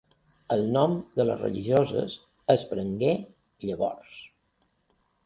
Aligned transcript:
El 0.53 0.63
nom 0.75 0.93
de 1.19 1.25
les 1.27 1.41
religioses 1.43 2.15
es 2.53 2.63
prengué 2.71 3.13
llavors. 3.71 4.17